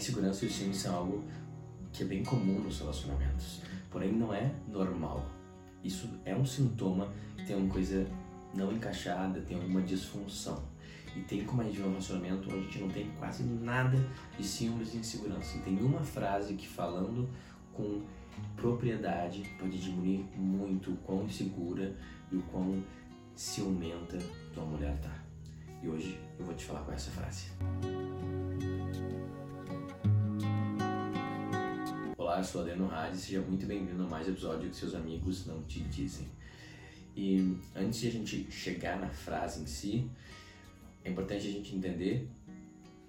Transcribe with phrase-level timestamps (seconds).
[0.00, 1.24] insegurança e o ciúme são algo
[1.92, 3.60] que é bem comum nos relacionamentos,
[3.90, 5.24] porém não é normal.
[5.84, 8.06] Isso é um sintoma que tem uma coisa
[8.54, 10.62] não encaixada, tem alguma disfunção.
[11.14, 13.98] E tem como a gente um relacionamento onde a gente não tem quase nada
[14.38, 15.58] de ciúmes e insegurança.
[15.58, 17.28] E tem uma frase que falando
[17.72, 18.02] com
[18.56, 21.96] propriedade pode diminuir muito o quão insegura
[22.30, 22.82] e o quão
[23.34, 24.18] ciumenta
[24.54, 25.14] tua mulher tá.
[25.82, 27.46] E hoje eu vou te falar com essa frase.
[32.30, 35.60] Olá, eu sou Adeno Hadi, seja muito bem-vindo a mais episódio que seus amigos não
[35.64, 36.28] te dizem.
[37.16, 40.08] E antes de a gente chegar na frase em si,
[41.02, 42.30] é importante a gente entender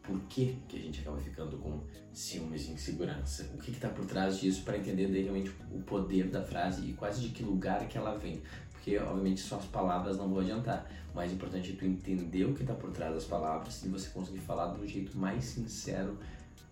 [0.01, 3.47] por que, que a gente acaba ficando com ciúmes e insegurança.
[3.53, 7.21] O que está por trás disso para entender realmente o poder da frase e quase
[7.21, 8.41] de que lugar que ela vem.
[8.71, 10.91] Porque, obviamente, só as palavras não vão adiantar.
[11.13, 14.09] O mais importante é tu entender o que está por trás das palavras e você
[14.09, 16.17] conseguir falar do jeito mais sincero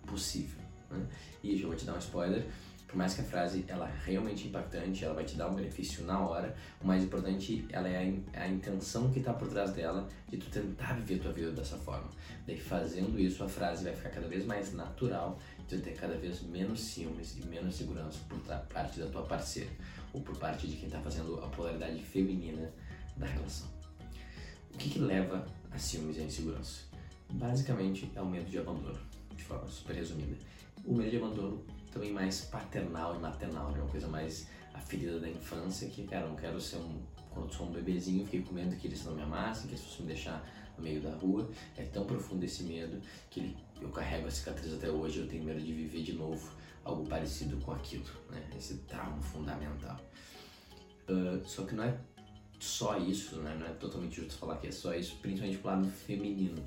[0.08, 0.69] possível.
[0.90, 1.06] Né?
[1.44, 2.46] E eu vou te dar um spoiler
[2.90, 6.04] por mais que a frase ela é realmente impactante, ela vai te dar um benefício
[6.06, 9.72] na hora, o mais importante ela é a, in, a intenção que está por trás
[9.74, 12.10] dela de tu tentar viver tua vida dessa forma.
[12.48, 16.42] Daí fazendo isso, a frase vai ficar cada vez mais natural, de ter cada vez
[16.42, 19.70] menos ciúmes e menos segurança por parte da tua parceira
[20.12, 22.74] ou por parte de quem está fazendo a polaridade feminina
[23.16, 23.68] da relação.
[24.74, 26.86] O que, que leva a ciúmes e a insegurança?
[27.30, 28.98] Basicamente é o medo de abandono,
[29.36, 30.36] de forma super resumida.
[30.86, 33.80] O medo de abandono também mais paternal e maternal, né?
[33.80, 37.02] Uma coisa mais a ferida da infância, que, cara, não quero ser um.
[37.30, 40.02] Quando sou um bebezinho, fiquei com medo que eles não me amassem, que eles fossem
[40.02, 40.44] me deixar
[40.78, 41.50] no meio da rua.
[41.78, 43.00] É tão profundo esse medo
[43.30, 45.20] que eu carrego a cicatriz até hoje.
[45.20, 46.52] Eu tenho medo de viver de novo
[46.84, 48.44] algo parecido com aquilo, né?
[48.58, 50.00] Esse trauma fundamental.
[51.08, 51.98] Uh, só que não é
[52.60, 53.56] só isso, né?
[53.60, 56.64] Não é totalmente justo falar que é só isso, principalmente pro lado feminino.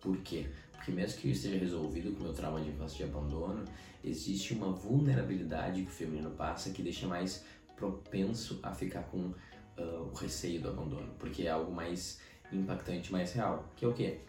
[0.00, 0.50] Por quê?
[0.80, 3.66] Porque mesmo que eu esteja resolvido com o meu trauma de infância de abandono,
[4.02, 7.44] existe uma vulnerabilidade que o feminino passa que deixa mais
[7.76, 12.18] propenso a ficar com uh, o receio do abandono, porque é algo mais
[12.50, 14.20] impactante, mais real, que é o quê?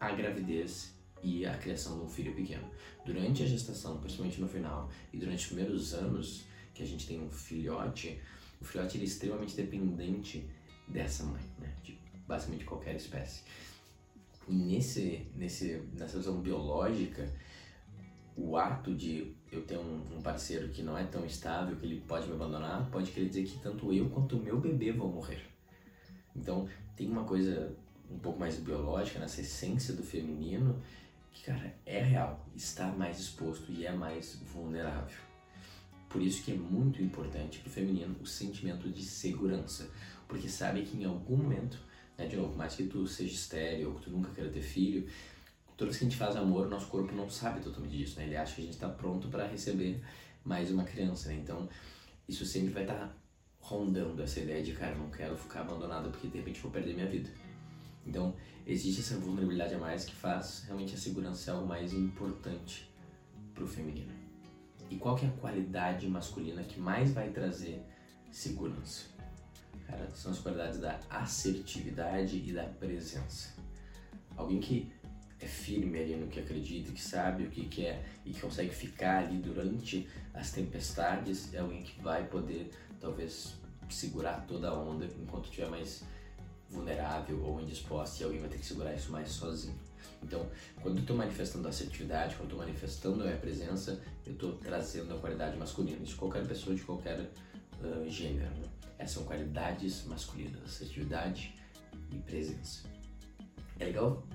[0.00, 0.92] A gravidez
[1.22, 2.68] e a criação de um filho pequeno.
[3.04, 7.22] Durante a gestação, principalmente no final, e durante os primeiros anos que a gente tem
[7.22, 8.20] um filhote,
[8.60, 10.50] o filhote é extremamente dependente
[10.88, 11.72] dessa mãe, né?
[11.84, 11.96] de
[12.26, 13.44] basicamente qualquer espécie.
[14.48, 17.28] E nesse, nesse, nessa visão biológica,
[18.36, 22.00] o ato de eu ter um, um, parceiro que não é tão estável, que ele
[22.06, 25.42] pode me abandonar, pode querer dizer que tanto eu quanto o meu bebê vão morrer.
[26.34, 27.74] Então, tem uma coisa
[28.10, 30.80] um pouco mais biológica, nessa essência do feminino,
[31.32, 35.18] que, cara, é real, está mais exposto e é mais vulnerável.
[36.08, 39.90] Por isso que é muito importante para o feminino o sentimento de segurança,
[40.28, 41.78] porque sabe que em algum momento
[42.16, 42.26] né?
[42.26, 45.08] De novo, mais que tu seja estéreo ou que tu nunca queira ter filho,
[45.76, 48.26] toda vez que a gente faz amor, nosso corpo não sabe totalmente disso, né?
[48.26, 50.02] Ele acha que a gente está pronto para receber
[50.44, 51.34] mais uma criança, né?
[51.34, 51.68] Então,
[52.28, 53.14] isso sempre vai estar tá
[53.60, 57.08] rondando essa ideia de, cara, não quero ficar abandonado porque de repente vou perder minha
[57.08, 57.28] vida.
[58.06, 58.34] Então,
[58.64, 62.88] existe essa vulnerabilidade a mais que faz realmente a segurança ser algo mais importante
[63.52, 64.12] para o feminino.
[64.88, 67.82] E qual que é a qualidade masculina que mais vai trazer
[68.30, 69.15] segurança?
[69.86, 73.54] Cara, são as qualidades da assertividade e da presença.
[74.36, 74.92] Alguém que
[75.40, 79.24] é firme ali no que acredita, que sabe o que quer e que consegue ficar
[79.24, 82.70] ali durante as tempestades, é alguém que vai poder
[83.00, 83.54] talvez
[83.88, 86.02] segurar toda a onda enquanto estiver mais
[86.68, 89.78] vulnerável ou indisposta e alguém vai ter que segurar isso mais sozinho.
[90.22, 90.48] Então,
[90.82, 95.14] quando eu estou manifestando assertividade, quando eu estou manifestando a minha presença, eu estou trazendo
[95.14, 97.30] a qualidade masculina de qualquer pessoa, de qualquer
[97.82, 98.50] uh, gênero.
[98.50, 98.68] Né?
[98.98, 101.54] Essas são qualidades masculinas, assertividade
[102.12, 102.88] e presença.
[103.78, 104.26] É legal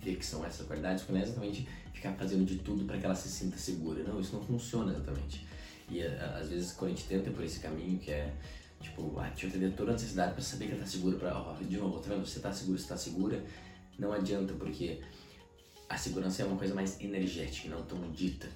[0.00, 3.04] ver que são essas qualidades, porque não é exatamente ficar fazendo de tudo para que
[3.04, 4.02] ela se sinta segura.
[4.04, 5.46] Não, isso não funciona exatamente.
[5.90, 8.32] E às vezes quando a gente tenta por esse caminho que é
[8.80, 11.36] tipo, ah, deixa eu atender toda a necessidade para saber que ela tá segura, para,
[11.36, 12.14] oh, de novo, tá?
[12.16, 13.44] Você tá seguro, você tá segura,
[13.98, 15.00] não adianta, porque
[15.88, 18.48] a segurança é uma coisa mais energética, não tão dita.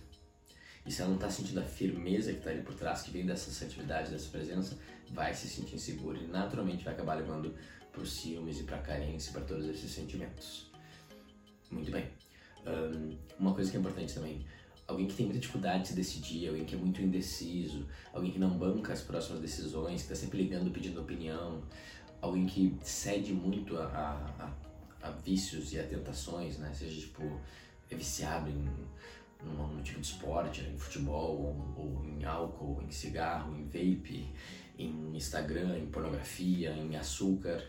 [0.85, 3.25] E se ela não está sentindo a firmeza que está ali por trás, que vem
[3.25, 4.77] dessa assertividade, dessa presença,
[5.11, 7.55] vai se sentir insegura e naturalmente vai acabar levando
[7.93, 10.71] para os ciúmes e para a carência, para todos esses sentimentos.
[11.71, 12.07] Muito bem.
[12.67, 14.45] Um, uma coisa que é importante também,
[14.87, 18.39] alguém que tem muita dificuldade de se decidir, alguém que é muito indeciso, alguém que
[18.39, 21.63] não banca as próximas decisões, que está sempre ligando pedindo opinião,
[22.21, 24.45] alguém que cede muito a, a,
[25.03, 26.73] a, a vícios e a tentações, né?
[26.73, 27.41] Seja tipo
[27.91, 28.69] é viciado em
[29.45, 31.39] num, tipo de esporte, em futebol,
[31.77, 34.29] ou, ou, em álcool, em cigarro, em vape,
[34.79, 37.65] em Instagram, em pornografia, em açúcar.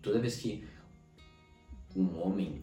[0.00, 0.64] Toda vez que
[1.94, 2.62] um homem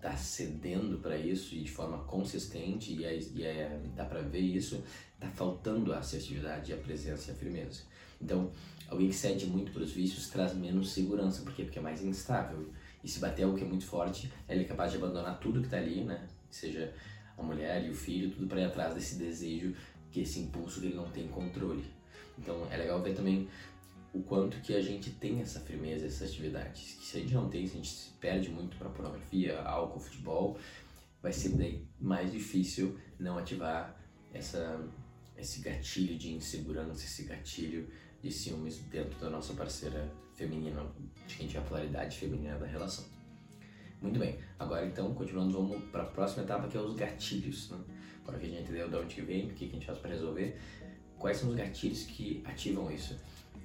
[0.00, 4.40] tá cedendo para isso e de forma consistente e, é, e é, dá para ver
[4.40, 4.82] isso,
[5.18, 7.82] tá faltando a assertividade, a presença e a firmeza.
[8.20, 8.50] Então,
[8.88, 11.64] alguém que cede muito para os vícios traz menos segurança, por quê?
[11.64, 12.70] Porque é mais instável.
[13.02, 15.66] E se bater algo que é muito forte, ele é capaz de abandonar tudo que
[15.66, 16.26] está ali, né?
[16.54, 16.94] Seja
[17.36, 19.74] a mulher e o filho, tudo para ir atrás desse desejo,
[20.10, 21.84] que esse impulso que ele não tem controle.
[22.38, 23.48] Então, é legal ver também
[24.12, 26.78] o quanto que a gente tem essa firmeza, essa atividade.
[26.78, 30.58] Se a gente não tem, se a gente se perde muito para pornografia, álcool, futebol,
[31.20, 34.00] vai ser mais difícil não ativar
[34.32, 34.80] essa,
[35.36, 37.88] esse gatilho de insegurança, esse gatilho
[38.22, 40.86] de ciúmes dentro da nossa parceira feminina,
[41.26, 43.04] de quem tiver a polaridade feminina da relação.
[44.04, 47.70] Muito bem, agora então, continuando, vamos para a próxima etapa que é os gatilhos.
[47.70, 47.78] Né?
[48.22, 50.10] Agora que a gente entendeu de onde que vem, o que a gente faz para
[50.10, 50.60] resolver,
[51.18, 53.16] quais são os gatilhos que ativam isso?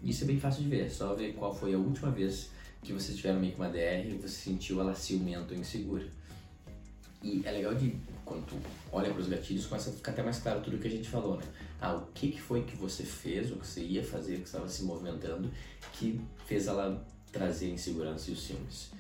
[0.02, 2.52] Isso é bem fácil de ver, é só ver qual foi a última vez
[2.82, 6.08] que vocês tiveram meio que uma DR e você sentiu ela ciumento ou insegura.
[7.22, 8.56] E é legal de, quando tu
[8.94, 11.36] olha para os gatilhos, começa a ficar até mais claro tudo que a gente falou,
[11.36, 11.44] né?
[11.82, 14.70] Ah, o que, que foi que você fez, o que você ia fazer, que estava
[14.70, 15.52] se movimentando,
[15.92, 18.98] que fez ela trazer insegurança e os ciúmes.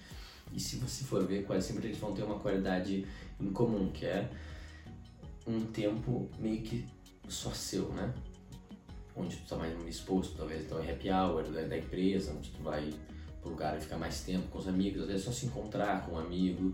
[0.53, 3.05] E se você for ver, quase sempre eles vão ter uma qualidade
[3.39, 4.29] em comum, que é
[5.47, 6.85] um tempo meio que
[7.27, 8.13] só seu, né?
[9.19, 12.63] onde tu está mais exposto, talvez então é happy hour da, da empresa, onde tu
[12.63, 12.93] vai
[13.41, 16.13] pro lugar e ficar mais tempo com os amigos, às vezes só se encontrar com
[16.13, 16.73] um amigo,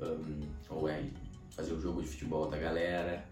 [0.00, 1.04] um, ou é
[1.50, 3.24] fazer o jogo de futebol da galera,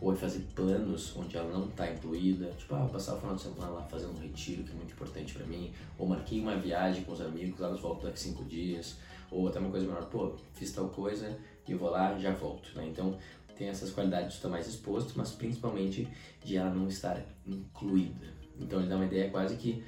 [0.00, 3.42] ou é fazer planos onde ela não está incluída, tipo, ah, passar o final de
[3.42, 7.04] semana lá fazendo um retiro que é muito importante para mim, ou marquei uma viagem
[7.04, 8.96] com os amigos, nos volto daqui cinco dias,
[9.30, 12.86] ou até uma coisa menor, pô, fiz tal coisa e vou lá já volto, né?
[12.86, 13.18] Então
[13.56, 16.08] tem essas qualidades de estar mais exposto, mas principalmente
[16.44, 18.26] de ela não estar incluída.
[18.58, 19.84] Então ele dá uma ideia quase que,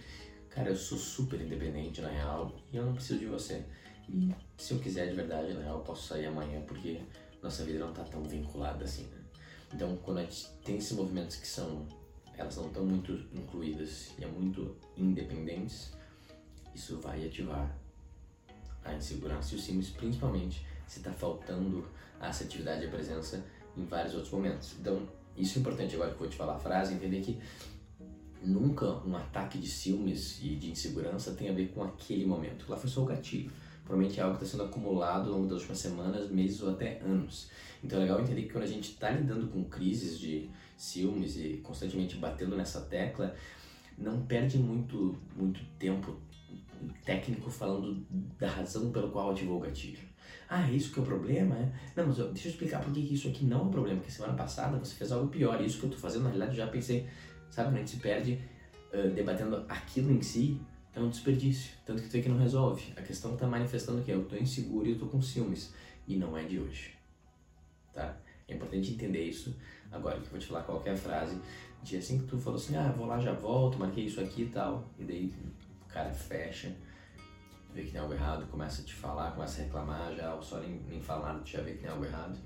[0.48, 3.64] cara, eu sou super independente na real e eu não preciso de você.
[4.08, 7.00] E se eu quiser de verdade, na real, eu posso sair amanhã porque
[7.42, 9.19] nossa vida não está tão vinculada assim, né?
[9.72, 11.87] Então, quando a gente tem esses movimentos que são,
[12.37, 15.92] elas não estão muito incluídas e é muito independentes,
[16.75, 17.72] isso vai ativar
[18.84, 21.86] a insegurança e os ciúmes, principalmente se está faltando
[22.20, 23.44] a assertividade e a presença
[23.76, 24.74] em vários outros momentos.
[24.80, 27.38] Então, isso é importante agora que eu vou te falar a frase, entender que
[28.42, 32.64] nunca um ataque de ciúmes e de insegurança tem a ver com aquele momento.
[32.68, 33.50] Lá foi só o gatilho.
[33.84, 37.00] Provavelmente é algo que está sendo acumulado ao longo das últimas semanas, meses ou até
[37.00, 37.50] anos.
[37.82, 41.60] Então é legal entender que quando a gente está lidando com crises de ciúmes e
[41.62, 43.34] constantemente batendo nessa tecla,
[43.98, 46.16] não perde muito, muito tempo
[47.04, 48.06] técnico falando
[48.38, 50.10] da razão pelo qual ativou o gatilho.
[50.48, 51.56] Ah, é isso que é o problema?
[51.56, 51.72] É?
[51.96, 54.34] Não, mas deixa eu explicar por que isso aqui não é um problema, porque semana
[54.34, 55.60] passada você fez algo pior.
[55.60, 57.06] Isso que eu tô fazendo, na realidade, eu já pensei,
[57.50, 58.40] sabe, quando a gente se perde
[58.92, 60.60] uh, debatendo aquilo em si,
[60.94, 61.72] é um desperdício.
[61.86, 62.92] Tanto que tu é que não resolve.
[62.96, 65.72] A questão tá manifestando que eu tô inseguro e eu tô com ciúmes.
[66.08, 66.94] E não é de hoje.
[67.94, 68.16] Tá?
[68.48, 69.54] É importante entender isso.
[69.92, 71.40] Agora que eu vou te falar qualquer frase,
[71.82, 74.48] de assim que tu falou assim, ah, vou lá, já volto, marquei isso aqui e
[74.48, 74.88] tal.
[74.98, 75.32] E daí
[75.92, 76.75] cara fecha
[77.72, 80.58] vê que tem algo errado, começa a te falar, começa a reclamar já, ou só
[80.60, 82.38] nem, nem falar, já vê que tem algo errado,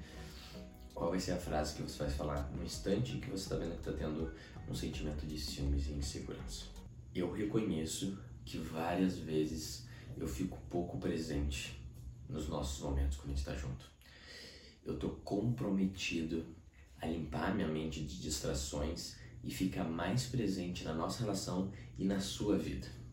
[0.94, 3.73] qual vai ser a frase que você vai falar no instante que você está vendo
[3.73, 4.32] que está tendo
[4.69, 6.67] um sentimento de ciúmes e insegurança?
[7.14, 9.87] Eu reconheço que várias vezes
[10.17, 11.81] eu fico pouco presente
[12.29, 13.91] nos nossos momentos quando a gente está junto.
[14.85, 16.44] Eu tô comprometido
[17.00, 22.20] a limpar minha mente de distrações e ficar mais presente na nossa relação e na
[22.20, 23.04] sua vida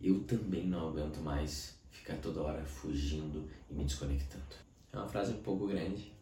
[0.00, 4.44] eu também não aguento mais ficar toda hora fugindo e me desconectando.
[4.92, 6.12] É uma frase um pouco grande,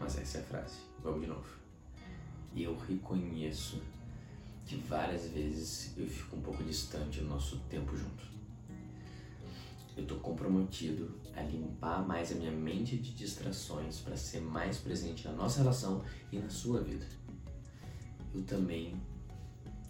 [0.00, 0.78] mas essa é a frase.
[1.02, 1.46] Vamos de novo.
[2.54, 3.80] E eu reconheço
[4.64, 8.26] que várias vezes eu fico um pouco distante do nosso tempo junto.
[9.96, 15.26] Eu estou comprometido a limpar mais a minha mente de distrações para ser mais presente
[15.26, 17.06] na nossa relação e na sua vida.
[18.34, 18.94] Eu também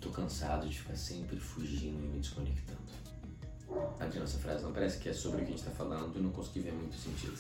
[0.09, 2.81] Tô cansado de ficar sempre fugindo e me desconectando.
[4.01, 6.23] Adianta essa frase, não parece que é sobre o que a gente tá falando e
[6.23, 7.39] não consegui ver muito sentido.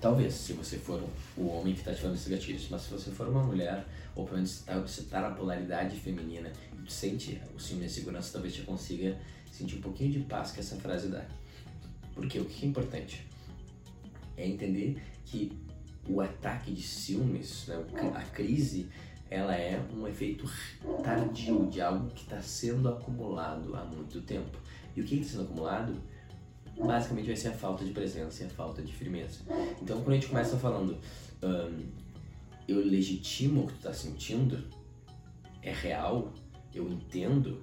[0.00, 1.00] Talvez, se você for
[1.36, 4.38] o homem que está falando esses gatilhos, mas se você for uma mulher, ou pelo
[4.38, 6.52] menos você está na polaridade feminina
[6.84, 9.16] e sente o ciúme e a segurança, talvez te consiga
[9.52, 11.24] sentir um pouquinho de paz que essa frase dá.
[12.14, 13.24] Porque o que é importante
[14.36, 15.56] é entender que
[16.08, 17.76] o ataque de ciúmes, né,
[18.12, 18.88] a crise,
[19.30, 20.50] ela é um efeito
[21.02, 24.58] tardio de algo que está sendo acumulado há muito tempo.
[24.94, 25.94] E o que está sendo acumulado?
[26.78, 29.40] Basicamente vai ser a falta de presença e a falta de firmeza.
[29.82, 30.98] Então, quando a gente começa falando,
[31.42, 31.86] um,
[32.68, 34.62] eu legitimo o que tu está sentindo,
[35.62, 36.32] é real,
[36.74, 37.62] eu entendo,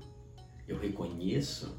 [0.68, 1.78] eu reconheço,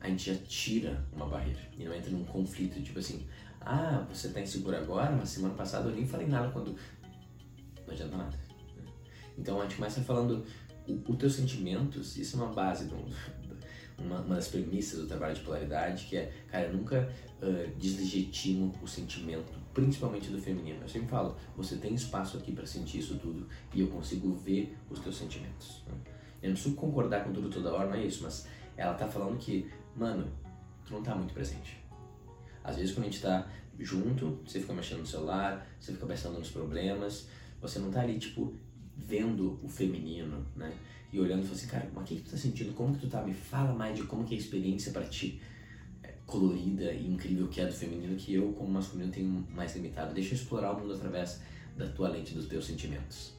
[0.00, 3.26] a gente já tira uma barreira e não entra num conflito, tipo assim,
[3.60, 6.76] Ah, você tá inseguro agora, mas semana passada eu nem falei nada quando.
[7.86, 8.43] Não adianta nada.
[9.38, 10.44] Então a gente começa falando
[10.86, 12.96] os teus sentimentos, isso é uma base do,
[13.98, 17.08] uma, uma das premissas do trabalho de polaridade, que é, cara, nunca
[17.40, 20.82] uh, deslegitimo o sentimento, principalmente do feminino.
[20.82, 24.76] Eu sempre falo, você tem espaço aqui para sentir isso tudo e eu consigo ver
[24.90, 25.82] os teus sentimentos.
[25.86, 25.94] Né?
[26.42, 29.38] Eu não preciso concordar com tudo toda hora, não é isso, mas ela tá falando
[29.38, 30.30] que, mano,
[30.84, 31.82] tu não tá muito presente.
[32.62, 33.48] Às vezes quando a gente tá
[33.78, 37.28] junto, você fica mexendo no celular, você fica pensando nos problemas,
[37.60, 38.54] você não tá ali, tipo,
[38.96, 40.72] vendo o feminino, né?
[41.12, 42.72] E olhando e falando assim, cara, mas o que, que tu tá sentindo?
[42.74, 43.22] Como que tu tá?
[43.22, 45.40] Me fala mais de como que é a experiência para ti
[46.02, 50.14] é, colorida e incrível que é do feminino que eu, como masculino, tenho mais limitado.
[50.14, 51.40] Deixa eu explorar o mundo através
[51.76, 53.34] da tua lente, dos teus sentimentos.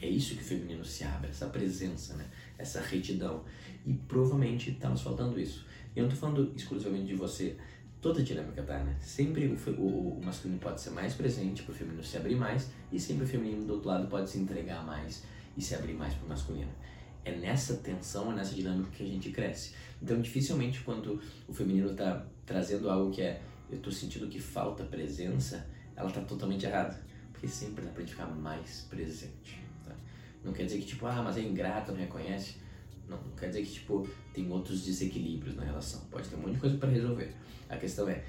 [0.00, 2.26] É isso que o feminino se abre, essa presença, né?
[2.58, 3.44] essa retidão.
[3.84, 5.64] E provavelmente está nos faltando isso.
[5.94, 7.56] Eu não estou falando exclusivamente de você,
[8.06, 8.96] toda dinâmica tá, né?
[9.00, 12.70] Sempre o, o, o masculino pode ser mais presente para o feminino se abrir mais,
[12.92, 15.24] e sempre o feminino do outro lado pode se entregar mais
[15.56, 16.70] e se abrir mais para o masculino.
[17.24, 19.74] É nessa tensão, é nessa dinâmica que a gente cresce.
[20.00, 24.84] Então, dificilmente, quando o feminino está trazendo algo que é eu estou sentindo que falta
[24.84, 26.96] presença, ela está totalmente errada.
[27.32, 29.60] Porque sempre dá para gente ficar mais presente.
[29.84, 29.92] Tá?
[30.44, 32.54] Não quer dizer que, tipo, ah, mas é ingrato, não reconhece.
[33.08, 36.00] Não, não quer dizer que, tipo, tem outros desequilíbrios na relação.
[36.10, 37.32] Pode ter um monte de coisa para resolver.
[37.68, 38.24] A questão é,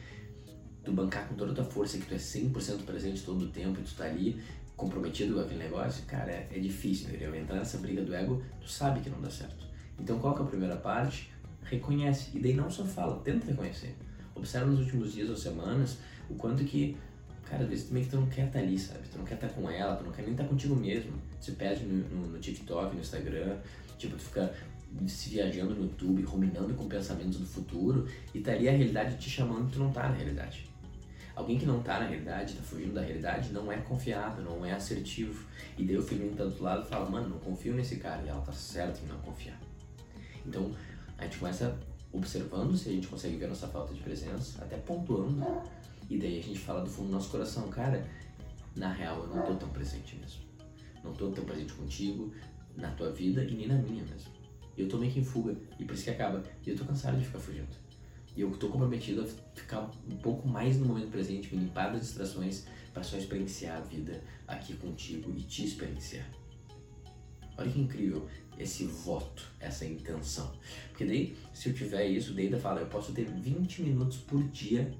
[0.83, 3.79] tu bancar com toda a tua força, que tu é 100% presente todo o tempo
[3.79, 4.41] e tu tá ali
[4.75, 7.35] comprometido com aquele negócio, cara, é, é difícil, entendeu?
[7.35, 9.65] Entrar nessa briga do ego, tu sabe que não dá certo.
[9.99, 11.31] Então qual que é a primeira parte?
[11.63, 12.29] Reconhece.
[12.37, 13.95] E daí não só fala, tenta reconhecer.
[14.35, 15.97] Observa nos últimos dias ou semanas
[16.29, 16.95] o quanto que,
[17.49, 19.07] cara, vezes meio que tu não quer estar tá ali, sabe?
[19.11, 21.13] Tu não quer estar tá com ela, tu não quer nem estar tá contigo mesmo.
[21.39, 23.57] Tu se perde no, no, no TikTok, no Instagram,
[23.97, 24.53] tipo, tu fica
[25.07, 29.29] se viajando no YouTube, ruminando com pensamentos do futuro, e tá ali a realidade te
[29.29, 30.67] chamando tu não tá na realidade.
[31.35, 34.73] Alguém que não tá na realidade, tá fugindo da realidade, não é confiável, não é
[34.73, 35.45] assertivo.
[35.77, 38.23] E daí o filhinho tá do outro lado e fala, mano, não confio nesse cara.
[38.23, 39.59] E ela tá certa em não confiar.
[40.43, 40.71] Então,
[41.15, 41.77] a gente começa
[42.11, 45.45] observando se a gente consegue ver nossa falta de presença, até pontuando.
[46.09, 48.07] E daí a gente fala do fundo do nosso coração, cara,
[48.75, 50.41] na real eu não tô tão presente mesmo.
[51.03, 52.33] Não tô tão presente contigo,
[52.75, 54.31] na tua vida e nem na minha mesmo.
[54.77, 56.43] Eu tô meio que em fuga, e por isso que acaba.
[56.65, 57.75] E eu tô cansado de ficar fugindo.
[58.35, 62.01] E eu estou comprometido a ficar um pouco mais no momento presente, me limpar das
[62.01, 66.29] distrações para só experienciar a vida aqui contigo e te experienciar.
[67.57, 68.27] Olha que incrível
[68.59, 70.53] esse voto, essa intenção.
[70.89, 74.43] Porque daí, se eu tiver isso, daí da fala, eu posso ter 20 minutos por
[74.49, 74.93] dia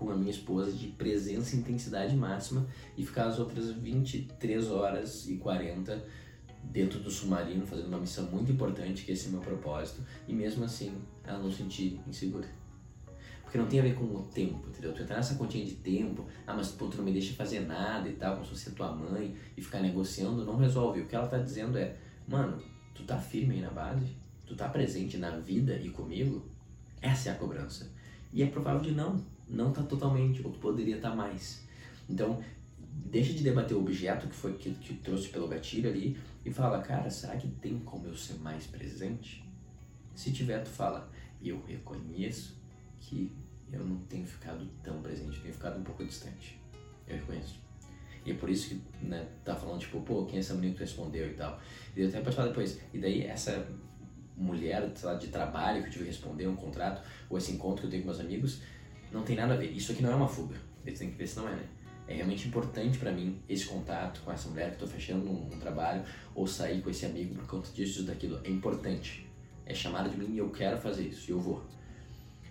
[0.00, 2.66] com a minha esposa de presença e intensidade máxima
[2.96, 6.02] e ficar as outras 23 horas e 40
[6.64, 10.64] dentro do submarino fazendo uma missão muito importante, que esse é meu propósito, e mesmo
[10.64, 12.48] assim ela não sentir insegura.
[13.42, 14.94] Porque não tem a ver com o tempo, entendeu?
[14.94, 18.08] Tu entrar nessa continha de tempo, ah, mas pô, tu não me deixa fazer nada
[18.08, 21.00] e tal, como se fosse tua mãe, e ficar negociando, não resolve.
[21.00, 21.94] O que ela tá dizendo é,
[22.26, 22.62] mano,
[22.94, 24.06] tu tá firme aí na base?
[24.46, 26.42] Tu tá presente na vida e comigo?
[27.02, 27.90] Essa é a cobrança.
[28.32, 31.64] E é provável de não, não tá totalmente, ou tu poderia estar tá mais.
[32.08, 32.42] Então,
[33.10, 36.80] deixa de debater o objeto que foi que, que trouxe pelo gatilho ali e fala,
[36.80, 39.44] cara, será que tem como eu ser mais presente?
[40.14, 41.10] Se tiver, tu fala,
[41.42, 42.56] eu reconheço
[43.00, 43.32] que
[43.72, 46.58] eu não tenho ficado tão presente, tenho ficado um pouco distante.
[47.06, 47.58] Eu reconheço.
[48.24, 50.78] E é por isso que, né, tá falando, tipo, pô, quem é essa menina que
[50.78, 51.58] tu respondeu e tal.
[51.96, 52.78] E eu até pode falar depois.
[52.92, 53.66] E daí, essa
[54.36, 57.80] mulher, sei lá, de trabalho que eu tive que responder, um contrato, ou esse encontro
[57.80, 58.62] que eu tenho com meus amigos,
[59.12, 59.70] não tem nada a ver.
[59.70, 60.56] Isso aqui não é uma fuga.
[60.84, 61.64] Eles têm que ver se não é, né?
[62.06, 65.58] É realmente importante para mim esse contato com essa mulher que estou fechando um, um,
[65.60, 66.02] trabalho
[66.34, 68.40] ou sair com esse amigo por conta disso, daquilo.
[68.42, 69.26] É importante.
[69.64, 71.64] É chamado de mim e eu quero fazer isso e eu vou.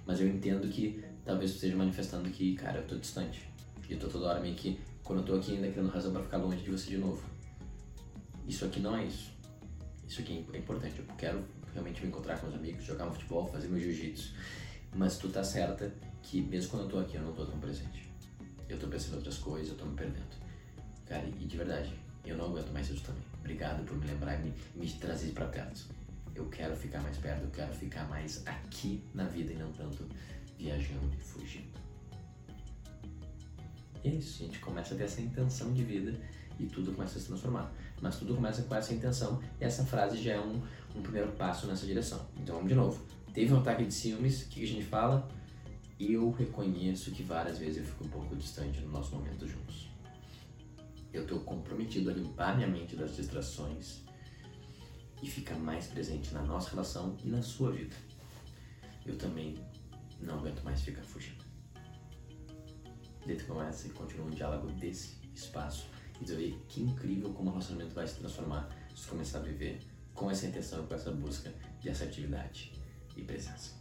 [0.06, 3.50] Mas eu entendo que talvez esteja manifestando que, cara, eu tô distante.
[3.90, 6.24] E eu tô toda hora meio que, quando eu tô aqui ainda criando razão para
[6.24, 7.22] ficar longe de você de novo.
[8.48, 9.32] Isso aqui não é isso.
[10.08, 11.00] Isso aqui é importante.
[11.00, 14.34] Eu quero realmente me encontrar com os amigos, jogar um futebol, fazer meu jiu-jitsu.
[14.96, 15.92] Mas tu tá certa
[16.22, 18.10] que mesmo quando eu tô aqui eu não tô tão presente.
[18.68, 20.40] Eu tô pensando em outras coisas, eu tô me perdendo.
[21.06, 21.94] Cara, e de verdade,
[22.26, 23.24] eu não aguento mais isso também.
[23.40, 26.00] Obrigado por me lembrar e me, me trazer para perto
[26.40, 30.06] eu quero ficar mais perto, eu quero ficar mais aqui na vida e não tanto
[30.58, 31.80] viajando e fugindo.
[34.04, 36.14] E é isso, gente começa a ter essa intenção de vida
[36.58, 37.72] e tudo começa a se transformar.
[38.02, 40.62] Mas tudo começa com essa intenção e essa frase já é um,
[40.96, 42.26] um primeiro passo nessa direção.
[42.38, 43.06] Então vamos de novo.
[43.40, 45.26] Teve um ataque de ciúmes, que a gente fala?
[45.98, 49.88] Eu reconheço que várias vezes eu fico um pouco distante no nosso momento juntos.
[51.14, 54.02] Eu estou comprometido a limpar minha mente das distrações
[55.24, 57.96] e ficar mais presente na nossa relação e na sua vida.
[59.06, 59.56] Eu também
[60.20, 61.42] não aguento mais ficar fugindo.
[63.26, 65.88] tu começa e continua um diálogo desse espaço
[66.20, 69.80] e tu vê que incrível como o relacionamento vai se transformar se começar a viver
[70.14, 72.79] com essa intenção, com essa busca de assertividade
[73.16, 73.80] e presença.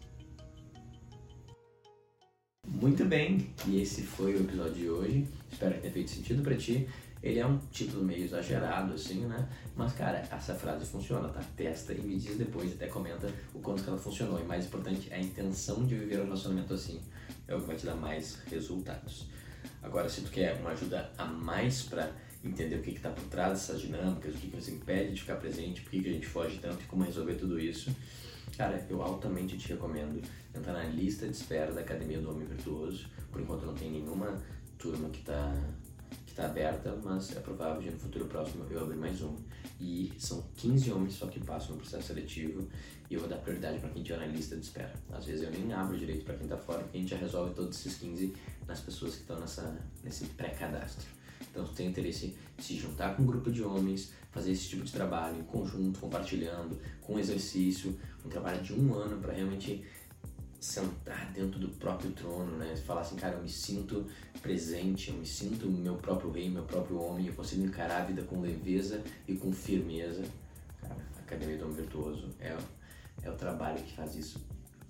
[2.66, 5.26] Muito bem, e esse foi o episódio de hoje.
[5.50, 6.88] Espero que tenha feito sentido para ti.
[7.22, 9.48] Ele é um título meio exagerado, assim, né?
[9.74, 11.40] Mas, cara, essa frase funciona, tá?
[11.56, 14.38] Testa e me diz depois, até comenta o quanto que ela funcionou.
[14.40, 17.00] E mais importante, a intenção de viver um relacionamento assim
[17.48, 19.26] é o que vai te dar mais resultados.
[19.82, 22.12] Agora, se tu quer uma ajuda a mais para
[22.44, 25.36] entender o que está por trás dessas dinâmicas, o que, que nos impede de ficar
[25.36, 27.90] presente, por que, que a gente foge tanto e como resolver tudo isso,
[28.58, 30.20] cara, eu altamente te recomendo
[30.52, 33.06] entrar na lista de espera da Academia do Homem Virtuoso.
[33.30, 34.42] Por enquanto não tem nenhuma
[34.76, 35.54] turma que está
[36.26, 39.38] que tá aberta, mas é provável que no futuro próximo eu abrir mais uma.
[39.80, 42.66] E são 15 homens só que passam no processo seletivo
[43.08, 44.92] e eu vou dar prioridade para quem estiver na lista de espera.
[45.12, 47.54] Às vezes eu nem abro direito para quem está fora, porque a gente já resolve
[47.54, 48.34] todos esses 15
[48.66, 49.38] nas pessoas que estão
[50.02, 51.17] nesse pré-cadastro.
[51.50, 54.84] Então, se tem interesse em se juntar com um grupo de homens, fazer esse tipo
[54.84, 59.84] de trabalho em conjunto, compartilhando, com exercício, um trabalho de um ano para realmente
[60.60, 62.74] sentar dentro do próprio trono, né?
[62.76, 64.06] Falar assim, cara, eu me sinto
[64.42, 68.22] presente, eu me sinto meu próprio rei, meu próprio homem, eu consigo encarar a vida
[68.22, 70.24] com leveza e com firmeza.
[70.80, 72.56] Cara, a Academia do Homem Virtuoso é,
[73.22, 74.44] é o trabalho que faz isso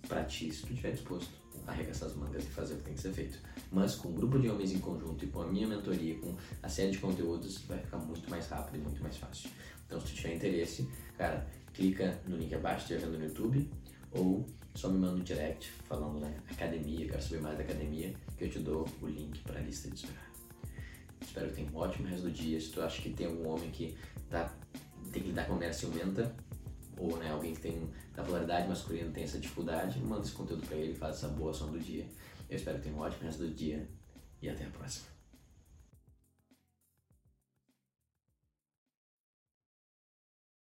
[0.07, 1.29] para ti, se tu estiver disposto
[1.69, 3.39] arregaçar as mangas e fazer o que tem que ser feito.
[3.71, 6.69] Mas com um grupo de homens em conjunto e com a minha mentoria, com a
[6.69, 9.51] série de conteúdos, vai ficar muito mais rápido e muito mais fácil.
[9.87, 13.71] Então, se tu tiver interesse, cara, clica no link abaixo, estiver vendo no YouTube,
[14.13, 18.45] ou só me manda um direct falando, né, academia, quero saber mais da academia, que
[18.45, 20.29] eu te dou o link para a lista de espera.
[21.21, 22.61] Espero que tenha um ótimo resto do dia.
[22.61, 23.97] Se tu acha que tem algum homem que
[24.31, 24.55] tá,
[25.13, 26.35] tem que lidar com mulher ciumenta,
[26.99, 30.77] ou né, alguém que tem da polaridade masculina tem essa dificuldade, manda esse conteúdo para
[30.77, 32.07] ele, faz essa boa ação do dia.
[32.49, 33.89] Eu espero que tenha um ótimo resto do dia
[34.43, 35.18] e até a próxima.